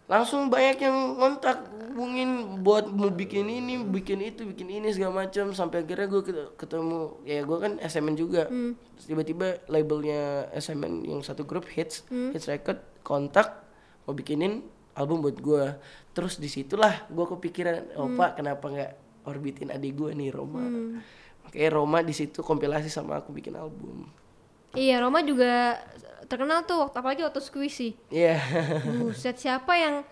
[0.09, 5.53] langsung banyak yang ngontak hubungin buat mau bikin ini bikin itu bikin ini segala macam.
[5.53, 6.23] Sampai akhirnya gue
[6.57, 8.49] ketemu ya gue kan SMN juga.
[8.49, 13.69] Terus tiba-tiba labelnya SMN yang satu grup hits hits record kontak
[14.09, 14.65] mau bikinin
[14.97, 15.65] album buat gue
[16.11, 18.93] terus di situlah gue kepikiran oh pak kenapa nggak
[19.31, 20.65] orbitin adik gue nih Roma?
[21.47, 24.09] Makanya Roma di situ kompilasi sama aku bikin album
[24.71, 25.81] Iya, Roma juga
[26.25, 27.97] terkenal tuh waktu apalagi waktu squishy.
[28.09, 28.37] Iya
[28.99, 30.05] Buset, siapa yang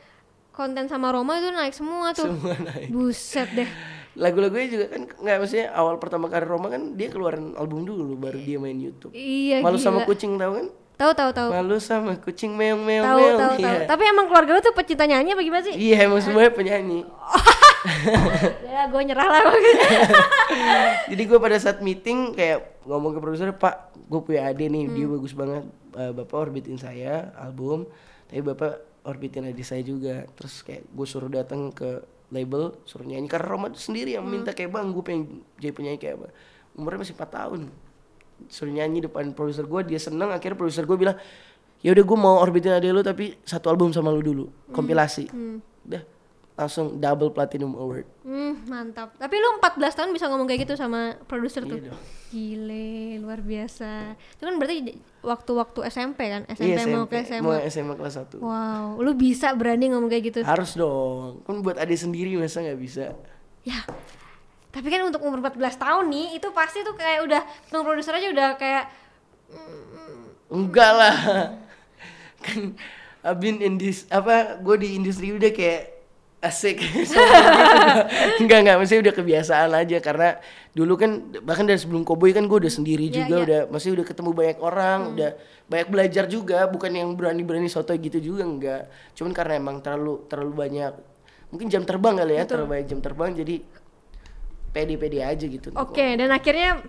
[0.49, 2.29] konten sama Roma itu naik semua tuh.
[2.31, 3.69] semua naik Buset deh.
[4.17, 8.39] lagu-lagunya juga kan nggak maksudnya awal pertama kali Roma kan dia keluarin album dulu baru
[8.39, 10.09] dia main YouTube Iya, malu sama gila.
[10.09, 10.67] kucing tahu kan
[10.97, 11.49] Tahu tahu tahu.
[11.53, 13.69] malu sama kucing meong meong Tahu meong tahu tahu.
[13.69, 15.77] iya Tapi emang keluarga lu tuh pecinta nyanyi apa gimana sih?
[15.77, 17.05] iya emang semuanya penyanyi
[18.69, 19.43] ya, gue nyerah lah.
[21.11, 24.95] jadi gue pada saat meeting kayak ngomong ke produser pak gue punya ade nih Hmm.
[24.95, 27.89] dia bagus banget Eh, bapak orbitin saya album
[28.27, 28.73] tapi bapak
[29.03, 33.67] orbitin adik saya juga terus kayak gue suruh datang ke label suruh nyanyi karena Roma
[33.69, 34.59] tuh sendiri yang minta Hmm.
[34.59, 35.23] kayak bang gue pengen
[35.57, 36.29] jadi penyanyi kayak apa
[36.75, 37.61] umurnya masih 4 tahun
[38.47, 41.17] suruh nyanyi depan produser gue dia seneng akhirnya produser gue bilang
[41.79, 44.75] ya udah gue mau orbitin adek lu tapi satu album sama lu dulu Hmm.
[44.75, 45.33] kompilasi
[45.89, 46.03] udah
[46.57, 49.13] langsung double platinum award Hmm, mantap.
[49.15, 51.79] Tapi lu 14 tahun bisa ngomong kayak gitu sama produser tuh.
[51.79, 51.93] Iya.
[52.27, 52.91] Gile,
[53.21, 54.17] luar biasa.
[54.17, 54.77] Itu kan berarti
[55.21, 56.43] waktu-waktu SMP kan?
[56.49, 57.45] SMP Iya, mau ke SMP, SMA.
[57.45, 60.41] mau SMA kelas 1 Wow, lu bisa berani ngomong kayak gitu.
[60.43, 63.13] harus dong kan buat adik sendiri masa nggak bisa
[63.63, 63.85] Ya.
[64.69, 68.29] Tapi kan untuk umur 14 tahun nih, itu pasti tuh kayak udah ketemu produser aja
[68.29, 68.85] udah kayak
[70.49, 71.17] enggak lah
[72.45, 72.75] kan
[73.21, 75.96] I've been in this apa gue di industri udah kayak
[76.47, 76.79] asik
[78.43, 80.29] enggak enggak maksudnya udah kebiasaan aja karena
[80.73, 81.11] dulu kan
[81.43, 83.45] bahkan dari sebelum Koboy kan gue udah sendiri Iya, juga iya.
[83.47, 85.31] udah masih udah ketemu banyak orang udah
[85.67, 88.83] banyak belajar juga bukan yang berani-berani soto gitu juga enggak
[89.19, 90.93] cuman karena emang terlalu terlalu banyak
[91.51, 93.57] mungkin jam terbang kali ya terlalu banyak jam terbang jadi
[94.71, 96.85] pede-pede aja gitu Oke, dan akhirnya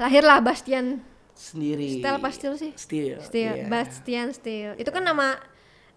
[0.00, 1.04] lahirlah Bastian
[1.36, 2.72] sendiri Steel apa Steel sih?
[2.76, 3.68] Steel, Steel, iya.
[3.68, 4.72] Bastian Steel.
[4.80, 5.36] Itu kan nama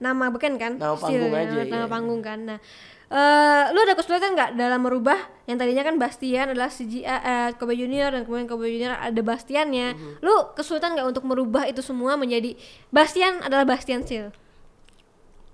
[0.05, 0.77] nama bukan kan?
[0.77, 1.89] Nama panggung aja, nama, nama iya.
[1.89, 2.39] panggung kan.
[2.45, 2.59] Nah,
[3.05, 7.73] eh lu ada kesulitan nggak dalam merubah yang tadinya kan Bastian adalah CGI eh, Kobe
[7.73, 9.87] Junior dan kemudian Kobe Junior ada Bastiannya.
[9.93, 10.11] Mhm.
[10.21, 12.53] Lu kesulitan nggak untuk merubah itu semua menjadi
[12.89, 14.29] Bastian adalah Bastian Steel?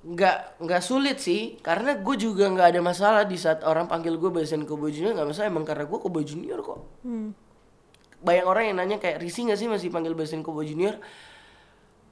[0.02, 4.34] nggak nggak sulit sih karena gue juga nggak ada masalah di saat orang panggil gue
[4.34, 7.38] Bastian Kobo Junior nggak masalah emang karena gue Kobo Junior kok Hmm.
[8.18, 10.98] banyak orang yang nanya kayak risih nggak sih masih panggil Bastian Kobo Junior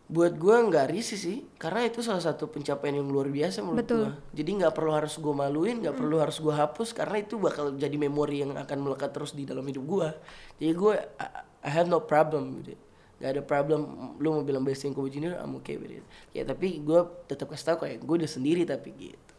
[0.09, 4.09] buat gue nggak risih sih karena itu salah satu pencapaian yang luar biasa menurut gue
[4.33, 7.93] jadi nggak perlu harus gue maluin nggak perlu harus gue hapus karena itu bakal jadi
[7.93, 10.09] memori yang akan melekat terus di dalam hidup gue
[10.57, 11.27] jadi gue I,
[11.63, 12.79] I have no problem with it.
[13.19, 13.79] Nggak ada problem
[14.19, 16.05] lu mau bilang Bastian Kobo Junior I'm okay with it.
[16.31, 19.33] Ya tapi gue tetap kasih tau kayak gue udah sendiri tapi gitu.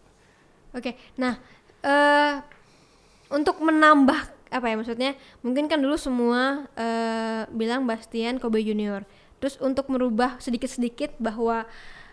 [0.76, 1.40] Oke, nah
[1.80, 2.44] eh
[3.32, 5.16] untuk menambah apa ya maksudnya?
[5.40, 9.08] Mungkin kan dulu semua eh bilang Bastian Kobe Junior.
[9.40, 11.64] Terus untuk merubah sedikit-sedikit bahwa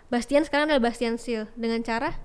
[0.07, 2.15] Bastian sekarang adalah Bastian Seal dengan cara?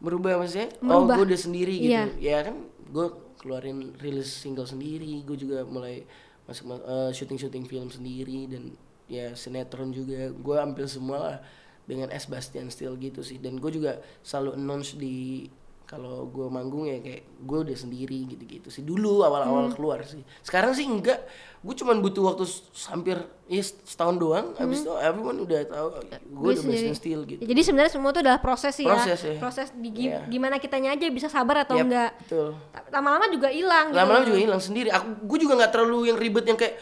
[0.00, 1.14] Merubah maksudnya Merubah.
[1.14, 1.92] oh gue udah sendiri gitu.
[1.92, 2.04] Iya.
[2.18, 2.56] ya kan
[2.88, 3.06] gue
[3.40, 6.08] keluarin rilis single sendiri gue juga mulai
[6.48, 8.72] masuk eh, syuting syuting film sendiri dan
[9.06, 10.32] ya sinetron juga.
[10.32, 11.36] Gue ambil semua lah
[11.84, 13.36] dengan S Bastian Steel gitu sih.
[13.36, 15.48] Dan gue juga selalu announce di
[15.94, 19.72] kalau gue manggung ya kayak gue udah sendiri gitu-gitu sih dulu awal-awal Hmm.
[19.72, 21.22] keluar sih sekarang sih enggak
[21.60, 22.42] gue cuman butuh waktu
[22.84, 26.56] hampir ya setahun doang habis itu everyone udah tahu gue Gue udah Hmm.
[26.60, 26.82] sendiri.
[26.84, 29.30] Bastian Steel gitu Ya, jadi sebenarnya semua itu adalah proses sih Proses, ya.
[29.30, 29.38] ya.
[29.38, 30.18] Proses di Iya.
[30.26, 32.10] gimana kitanya aja bisa sabar atau Yap, enggak.
[32.18, 32.48] betul
[32.90, 33.96] Lama-lama juga hilang gitu.
[33.96, 36.74] lama-lama juga hilang sendiri aku gue juga nggak terlalu yang ribet yang kayak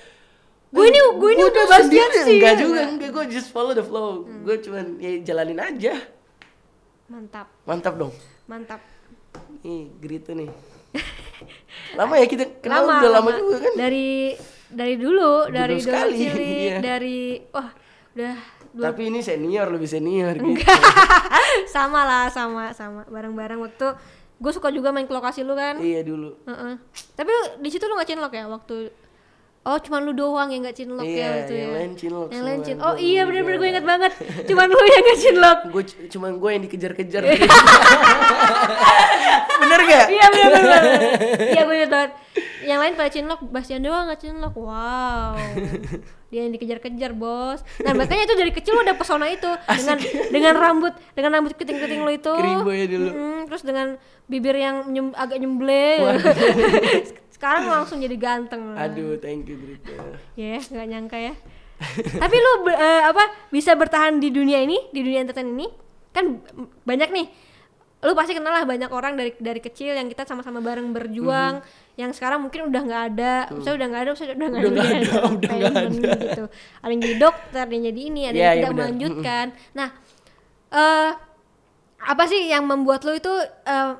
[0.68, 2.40] Gue ini gue ini udah Bastian sih.
[2.40, 6.00] enggak juga enggak gue just follow the flow gue cuman ya jalanin aja
[7.04, 8.80] Mantap, mantap dong mantap.
[9.62, 10.50] Nih Grito nih.
[11.94, 12.44] Lama ya kita?
[12.60, 13.72] Kenal lama, udah lama, juga kan?
[13.74, 14.36] Dari
[14.68, 16.78] dari dulu dari dulu sekali, cilik iya.
[16.80, 17.70] dari wah
[18.12, 18.36] udah
[18.72, 20.64] dua, tapi ini senior lebih senior gitu.
[21.74, 23.04] Sama lah sama sama.
[23.06, 23.92] Bareng-bareng waktu
[24.36, 25.76] gue suka juga main ke lokasi lu kan?
[25.78, 26.34] Iya dulu.
[26.44, 26.74] Heeh.
[27.12, 28.88] tapi lu- di situ lu nggak cinlok ya waktu
[29.62, 31.76] oh cuman lu doang yang nggak cinlok Iya, ya waktu yang ya?
[31.76, 33.72] lain cinlok yang lain semua, cin oh iya bener-bener gue enggak.
[33.72, 34.12] inget banget.
[34.44, 37.22] Cuman lu yang nggak cinlok gue cuman gue yang dikejar-kejar.
[39.62, 40.82] Bener gak iya bener-bener
[41.46, 42.10] iya gue inget banget.
[42.62, 45.34] Yang lain pada cinlok Bastian doang nggak cinlok wow.
[46.28, 47.60] Dia yang dikejar-kejar bos.
[47.78, 49.46] Nah makanya itu dari kecil lu udah pesona itu.
[49.68, 49.96] Dengan
[50.30, 52.32] dengan rambut dengan rambut keriting-keriting lu itu.
[52.32, 53.08] Keribo ya dulu.
[53.10, 53.86] Mm, terus dengan
[54.24, 56.18] bibir yang nyem- agak nyemble
[57.42, 58.78] sekarang langsung jadi ganteng.
[58.78, 59.90] Aduh thank you Grito
[60.38, 61.34] ya nggak nyangka ya.
[62.22, 65.66] Tapi lu eh, apa bisa bertahan di dunia ini di dunia entertain ini?
[66.14, 66.38] Kan
[66.86, 67.26] banyak nih.
[68.02, 71.58] Lu pasti kenal lah banyak orang dari dari kecil yang kita sama-sama bareng berjuang
[71.98, 73.34] yang sekarang mungkin udah nggak ada.
[73.58, 76.44] Saya udah nggak ada saya udah nggak Udah nggak ada, ada, udah nggak entertainment gitu.
[76.78, 78.78] Ada yang jadi dokter ada yang jadi ini ada Iya, yang iya tidak benar.
[78.78, 79.46] melanjutkan.
[79.74, 79.88] Nah
[80.70, 81.10] eh
[82.02, 83.34] apa sih yang membuat lu itu
[83.66, 83.90] eh,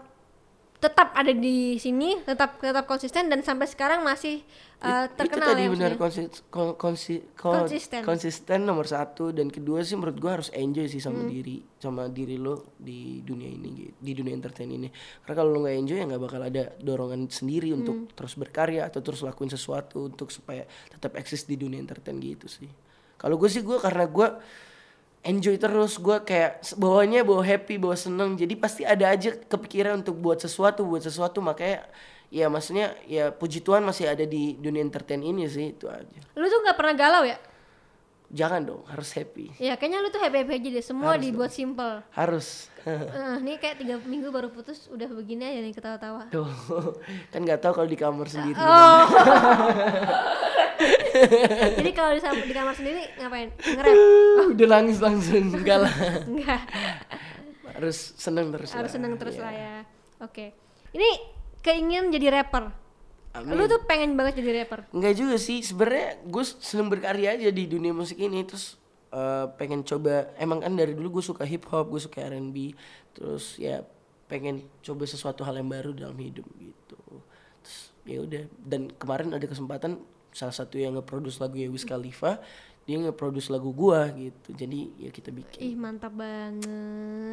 [0.82, 4.42] tetap ada di sini tetap tetap konsisten dan sampai sekarang masih
[4.78, 8.02] eh, It- terkenal itu tadi ya benar kon- konsi- kon- Konsisten.
[8.02, 11.14] konsisten nomor satu dan kedua sih menurut gua harus enjoy sih Hmm.
[11.14, 14.90] sama diri sama diri lo di dunia ini gitu, di dunia entertain ini
[15.22, 17.78] karena kalau lo nggak enjoy ya nggak bakal ada dorongan sendiri Hmm.
[17.78, 22.50] untuk terus berkarya atau terus lakuin sesuatu untuk supaya tetap eksis di dunia entertain gitu
[22.50, 22.66] sih
[23.14, 24.42] kalau gue sih gue karena gua
[25.22, 28.34] enjoy terus gue kayak bawanya bawa happy bawa seneng.
[28.34, 31.38] Jadi pasti ada aja kepikiran untuk buat sesuatu buat sesuatu.
[31.38, 31.86] Makanya
[32.32, 36.18] ya maksudnya ya puji Tuhan masih ada di dunia entertain ini sih itu aja.
[36.34, 37.38] Lu tuh nggak pernah galau ya?
[38.32, 40.80] Jangan dong harus happy Ya kayaknya lu tuh happy happy aja deh.
[40.82, 42.00] Semua Harus dibuat simple.
[42.10, 42.46] harus
[42.82, 42.98] Eh,
[43.38, 46.26] nih kayak tiga minggu baru putus udah begini aja nih ketawa-tawa.
[46.28, 46.48] tuh
[47.32, 49.06] kan nggak tahu kalau di kamar sendiri Oh.
[51.72, 53.48] Jadi kalau di, di kamar sendiri ngapain?
[53.54, 53.94] Nge-rap?
[54.50, 56.62] udah nangis langsung enggak lah Enggak.
[57.72, 58.92] harus seneng terus Harus lah.
[58.92, 59.42] seneng terus Iya.
[59.42, 59.74] lah ya.
[60.20, 60.46] Oke.
[60.90, 61.08] Ini
[61.60, 62.74] keinginan jadi rapper.
[63.32, 63.56] Amin.
[63.56, 64.84] Lu tuh pengen banget jadi rapper.
[64.92, 68.76] Enggak juga sih, sebenarnya gue seneng berkarya aja di dunia musik ini terus
[69.08, 72.76] eh, pengen coba emang kan dari dulu gue suka hip hop, gue suka R&B,
[73.16, 73.80] terus ya
[74.28, 77.00] pengen coba sesuatu hal yang baru dalam hidup gitu.
[77.64, 80.00] Terus ya udah dan kemarin ada kesempatan
[80.32, 82.36] salah satu yang nge-produce lagu ya Wiz Khalifa,
[82.84, 84.52] dia nge-produce lagu gua gitu.
[84.52, 85.60] Jadi ya kita bikin.
[85.60, 86.68] Ih, mantap banget.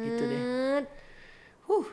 [0.08, 0.42] Gitu deh.
[1.68, 1.86] Huh.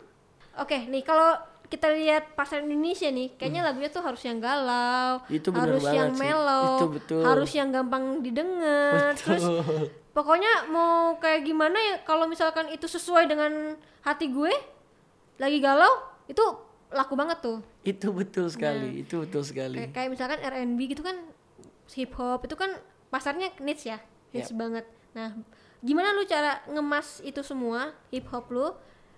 [0.57, 5.35] Oke, nih kalau kita lihat pasar Indonesia nih, kayaknya lagunya tuh harus yang galau, Hmm.
[5.35, 7.21] Itu bener harus yang mellow, Itu betul.
[7.23, 9.13] harus yang gampang didengar.
[9.19, 9.43] Terus
[10.15, 14.53] pokoknya mau kayak gimana ya kalau misalkan itu sesuai dengan hati gue,
[15.37, 15.91] lagi galau,
[16.25, 16.41] itu
[16.87, 17.59] laku banget tuh.
[17.83, 19.75] itu betul sekali, itu betul sekali.
[19.75, 21.19] Kayak, kayak misalkan R&B gitu kan
[21.91, 22.71] hip hop itu kan
[23.07, 23.99] pasarnya niche ya,
[24.31, 24.87] niche banget.
[25.11, 25.35] Nah,
[25.83, 28.71] gimana lu cara ngemas itu semua hip hop lu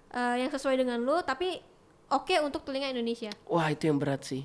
[0.10, 1.62] eh, yang sesuai dengan lu tapi
[2.10, 3.32] oke untuk telinga Indonesia?
[3.46, 4.44] Wah, itu yang berat sih.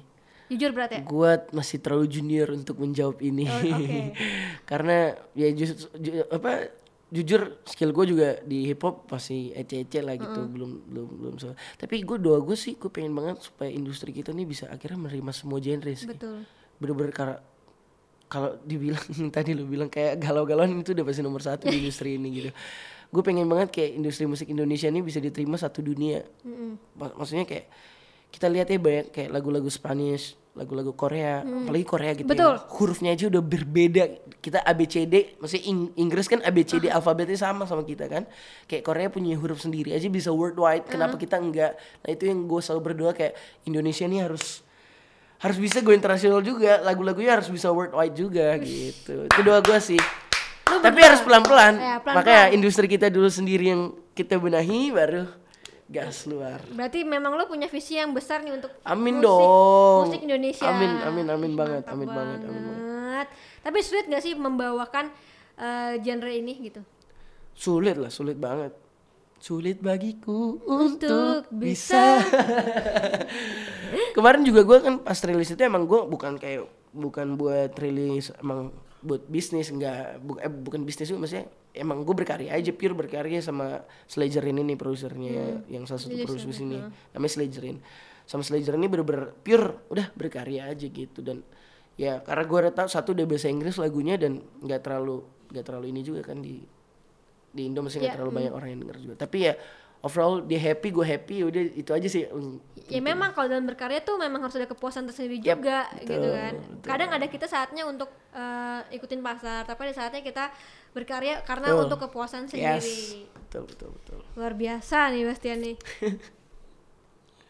[0.52, 1.00] Jujur berat ya?
[1.02, 3.48] Gua masih terlalu junior untuk menjawab ini.
[3.48, 4.00] Oh, oke.
[4.70, 6.68] Karena ya just, ju- apa
[7.14, 11.54] jujur skill gue juga di hip hop masih ece-ece lah gitu belum belum belum so.
[11.78, 15.30] tapi gue doa gue sih gue pengen banget supaya industri kita nih bisa akhirnya menerima
[15.30, 16.42] semua genre sih Betul.
[16.82, 17.36] bener-bener karena
[18.26, 19.04] kalau dibilang
[19.36, 22.50] tadi lu bilang kayak galau-galauan itu udah pasti nomor satu di industri ini gitu
[23.14, 26.26] gue pengen banget kayak industri musik Indonesia ini bisa diterima satu dunia.
[26.98, 27.70] Mak- maksudnya kayak
[28.28, 32.54] kita lihat ya banyak kayak lagu-lagu Spanish lagu-lagu Korea apalagi Korea gitu Betul.
[32.54, 32.62] ya.
[32.78, 34.02] hurufnya aja udah berbeda.
[34.38, 38.22] Kita ABCD maksudnya Ing- Inggris kan ABCD alfabetnya sama sama kita kan.
[38.66, 41.74] Kayak Korea punya huruf sendiri aja bisa worldwide kenapa kita enggak?
[42.02, 43.34] Nah itu yang gue selalu berdoa kayak
[43.66, 44.62] Indonesia ini harus
[45.42, 46.78] harus bisa go internasional juga.
[46.80, 49.26] Lagu-lagunya harus bisa worldwide juga gitu.
[49.26, 49.98] Itu doa gue sih
[50.84, 55.24] tapi harus pelan-pelan Ya, makanya industri kita dulu sendiri yang kita benahi baru
[55.84, 60.00] gas luar Berarti memang lu punya visi yang besar nih untuk Amin musik, dong.
[60.04, 60.64] musik Indonesia.
[60.66, 63.26] Amin, amin, amin banget, mantap amin banget, amin banget.
[63.60, 65.08] Tapi sulit gak sih membawakan
[65.56, 66.80] eh, genre ini gitu?
[67.54, 68.74] sulit lah sulit banget
[69.38, 72.18] sulit bagiku Untuk untuk bisa.
[72.18, 72.24] bisa
[74.16, 78.74] kemarin juga gue kan pas rilis itu emang gue bukan kayak bukan buat rilis emang
[79.04, 83.44] buat bisnis enggak bu, eh, bukan bisnis juga maksudnya emang gue berkarya aja pure berkarya
[83.44, 86.78] sama Slajerin ini produsernya yang salah satu produser di sini.
[87.12, 87.78] namanya Slajerin
[88.24, 91.20] sama Slajerin ini bener-bener pure udah berkarya aja gitu.
[91.20, 91.44] Dan
[92.00, 95.86] ya karena gue udah tahu satu udah bahasa Inggris lagunya dan nggak terlalu nggak terlalu
[95.92, 96.64] ini juga kan di
[97.54, 99.14] di Indo masih nggak Ya, terlalu banyak orang yang denger juga.
[99.20, 99.52] Tapi ya
[100.00, 102.24] overall dia happy gue happy udah itu aja sih
[102.84, 106.08] Mm, Ya memang kalau dalam berkarya tuh memang harus ada kepuasan tersendiri Yap, juga betul,
[106.10, 106.52] gitu kan.
[106.80, 110.44] Kadang ada kita saatnya untuk eh, ikutin pasar, tapi ada saatnya kita
[110.92, 111.82] berkarya karena Betul.
[111.88, 112.50] untuk kepuasan yes
[112.84, 113.26] sendiri.
[113.34, 115.74] betul betul betul Luar biasa nih Bastian nih.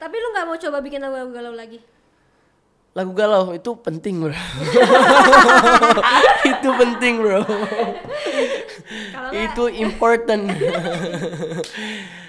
[0.00, 1.78] tapi lu nggak mau coba bikin lagu-lagu galau lagi?
[2.94, 4.30] lagu galau itu penting bro
[6.46, 7.42] itu penting bro
[9.34, 10.46] itu important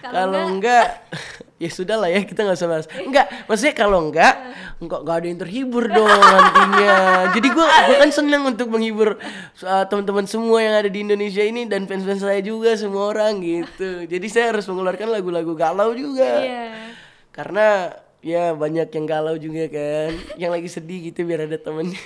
[0.06, 0.88] Kalau kalau enggak
[1.63, 2.86] ya sudah lah ya kita nggak usah bahas.
[2.94, 4.34] Enggak maksudnya kalau enggak
[4.82, 6.98] enggak nggak ada yang terhibur dong nantinya.
[7.34, 9.18] Jadi gua gua kan senang untuk menghibur
[9.65, 14.06] uh, teman-teman semua yang ada di Indonesia ini dan fans-fans saya juga semua orang gitu.
[14.06, 16.46] Jadi saya harus mengeluarkan lagu-lagu galau juga.
[16.46, 16.94] Iya.
[17.36, 17.91] karena
[18.24, 20.12] ya banyak yang galau juga kan.
[20.38, 22.00] Yang lagi sedih gitu biar ada temennya.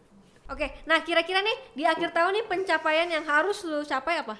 [0.52, 4.36] Oke, nah kira-kira nih di akhir tahun nih pencapaian yang harus lu capai apa?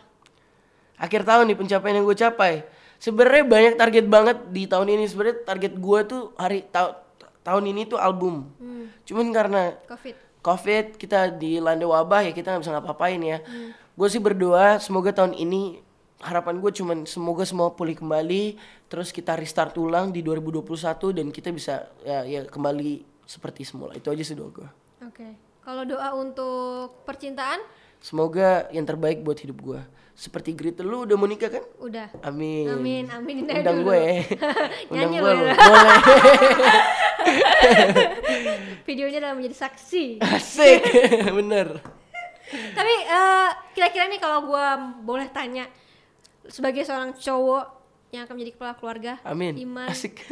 [0.98, 2.62] akhir tahun nih pencapaian yang gue capai
[2.98, 5.04] sebenarnya banyak target banget di tahun ini.
[5.08, 7.00] Sebenarnya target gue tuh hari ta-
[7.44, 8.48] tahun ini tuh album.
[9.04, 10.16] Cuman karena Covid.
[10.40, 13.38] covid kita dilanda wabah ya kita nggak bisa ngapa-ngapain ya.
[13.94, 15.80] Gue sih berdoa semoga tahun ini
[16.24, 18.56] harapan gue cuman semoga semua pulih kembali
[18.88, 20.64] terus kita restart ulang di 2021
[21.20, 23.92] dan kita bisa ya, ya kembali seperti semula.
[23.92, 24.68] Itu aja sih doa gue
[25.04, 25.36] Oke.
[25.64, 27.60] Kalau doa untuk percintaan
[28.04, 29.80] semoga yang terbaik buat hidup gue
[30.14, 32.06] seperti Grita lu udah mau nikah kan udah.
[32.22, 32.70] Amin.
[32.70, 33.34] Amin, amin.
[33.42, 33.90] Ini Undang dulu.
[33.90, 34.02] gue.
[34.94, 35.54] Undang Nyanyi gue lu ya.
[35.58, 35.98] Boleh.
[38.86, 40.22] Videonya dalam menjadi saksi.
[40.22, 40.80] Asik.
[41.42, 41.82] Bener.
[42.54, 45.66] Tapi eh, kira-kira nih kalau gua boleh tanya
[46.46, 47.64] sebagai seorang cowok
[48.14, 49.58] yang akan menjadi kepala keluarga, Amin.
[49.64, 50.22] iman, Asik.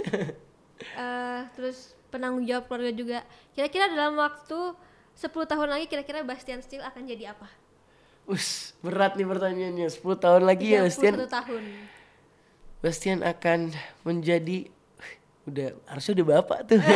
[0.95, 3.19] eh, terus penanggung jawab keluarga juga.
[3.57, 4.77] Kira-kira dalam waktu
[5.19, 7.49] 10 tahun lagi kira-kira Bastian Steel akan jadi apa?
[8.25, 9.87] Us, berat nih pertanyaannya.
[9.89, 11.15] 10 tahun lagi ya Bastian.
[11.19, 11.63] 31 tahun.
[12.79, 13.59] Bastian akan
[14.03, 14.71] menjadi
[15.43, 16.79] udah harusnya udah bapak tuh.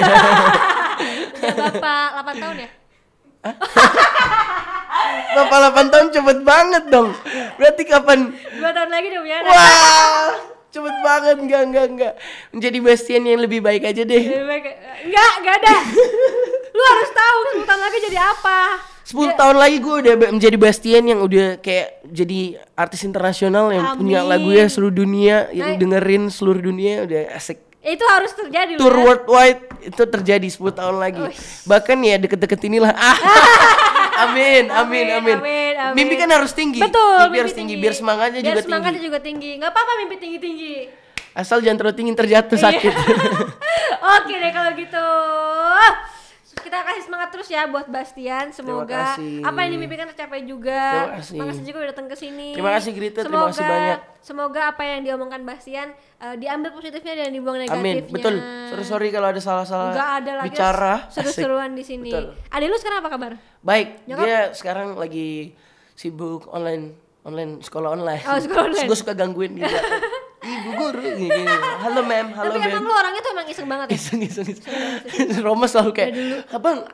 [1.36, 2.68] Udah bapak 8 tahun ya?
[5.36, 7.12] bapak 8 tahun cepet banget dong.
[7.54, 8.32] Berarti kapan?
[8.32, 9.50] 2 tahun lagi udah punya anak.
[9.52, 10.26] Wah,
[10.70, 12.12] cepet banget enggak enggak enggak.
[12.48, 14.24] Menjadi Bastian yang lebih baik aja deh.
[14.24, 15.74] Lebih baik- Enggak, enggak ada.
[16.72, 18.60] Lu harus tahu 10 tahun lagi jadi apa.
[19.06, 22.40] 10 tahun lagi gue udah menjadi Bastian yang udah kayak jadi
[22.74, 24.30] artis internasional yang punya Amin.
[24.32, 25.54] lagunya seluruh dunia, Nah.
[25.54, 27.62] yang dengerin seluruh dunia udah asik.
[27.78, 28.98] Itu harus terjadi Tour ya.
[29.00, 31.22] worldwide itu terjadi 10 tahun lagi.
[31.64, 32.90] Bahkan ya deket-deket inilah.
[34.16, 34.26] Ah.
[34.26, 35.94] amin, amin, amin, amin, amin.
[35.94, 36.80] Mimpi kan harus tinggi.
[36.80, 39.06] Betul, Mimpi harus tinggi, biar semangatnya biar juga semangatnya tinggi.
[39.06, 39.50] juga tinggi.
[39.54, 40.74] Enggak apa-apa mimpi tinggi-tinggi.
[41.30, 42.64] Asal jangan terlalu tinggi terjatuh Iya.
[42.64, 42.94] sakit.
[44.16, 45.06] Oke deh kalau gitu.
[46.66, 48.50] Kita kasih semangat terus ya buat Bastian.
[48.50, 50.82] Semoga apa yang dimimpikan tercapai juga.
[51.06, 51.38] Terima kasih.
[51.38, 52.48] Makasih juga udah datang ke sini.
[52.58, 53.22] Terima kasih, Grita.
[53.22, 53.98] Terima Semoga, kasih banyak.
[54.18, 57.70] Semoga apa yang diomongkan Bastian eh, diambil positifnya dan dibuang Amin.
[57.70, 58.10] negatifnya.
[58.18, 58.34] Betul.
[58.66, 60.94] Sorry sorry kalau ada salah-salah Enggak ada lagi bicara.
[61.14, 62.10] Seru-seruan di sini.
[62.50, 63.32] Adik lu sekarang apa kabar?
[63.62, 64.24] Baik, Nyokap?
[64.26, 65.54] dia sekarang lagi
[65.94, 68.22] sibuk online online sekolah online.
[68.26, 68.88] Oh, sekolah online.
[68.90, 69.70] Gue suka gangguin dia.
[70.46, 71.42] Ibu guru gini.
[71.82, 72.70] Halo mem, halo Tapi mem.
[72.70, 73.96] emang lu orangnya tuh emang iseng banget ya?
[73.98, 74.70] Iseng iseng iseng.
[75.46, 76.10] Roma selalu kayak,
[76.54, 76.86] abang,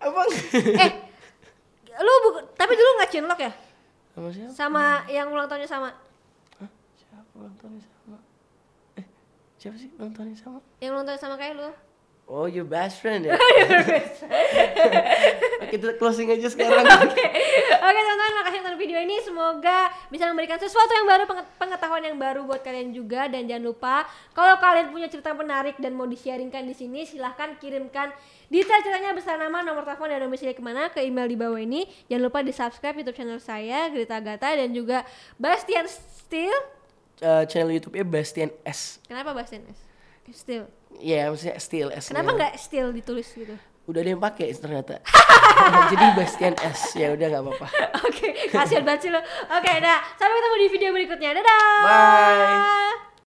[0.00, 0.28] abang.
[0.84, 0.90] eh,
[1.96, 3.52] lu bu- tapi dulu nggak cinlok ya?
[4.12, 4.50] Sama siapa?
[4.52, 5.88] Sama yang ulang tahunnya sama?
[6.94, 8.18] Siapa ulang tahunnya sama?
[9.00, 9.06] Eh,
[9.56, 10.58] siapa sih ulang tahunnya sama?
[10.78, 11.70] Yang ulang tahun sama kayak lu?
[12.24, 13.36] Oh, your best friend ya?
[15.64, 16.80] Oke, kita closing aja sekarang.
[17.04, 17.20] Oke,
[17.84, 19.20] oke teman-teman, makasih nonton video ini.
[19.20, 23.28] Semoga bisa memberikan sesuatu yang baru, penget- pengetahuan yang baru buat kalian juga.
[23.28, 28.08] Dan jangan lupa, kalau kalian punya cerita menarik dan mau di-sharingkan di sini, silahkan kirimkan
[28.48, 31.84] detail ceritanya beserta nama, nomor telepon, dan domisili ke mana ke email di bawah ini.
[32.08, 35.04] Jangan lupa di subscribe YouTube channel saya, Grita Gata, dan juga
[35.36, 36.56] Bastian Steel.
[37.20, 38.96] Eh, channel YouTube-nya Bastian S.
[39.04, 39.76] Kenapa Bastian S?
[40.32, 40.64] Steel.
[41.00, 42.10] Iya, maksudnya Steel S.
[42.10, 43.54] Kenapa nggak Steel ditulis gitu?
[43.84, 45.04] Udah ada yang pakai ternyata.
[45.92, 46.96] Jadi Bastian S.
[46.96, 47.66] Ya udah nggak apa-apa.
[48.08, 49.20] Oke, kasihan banget sih lo.
[49.52, 51.30] Oke, nah sampai ketemu di video berikutnya.
[51.36, 51.80] Dadah.
[51.84, 53.03] Bye.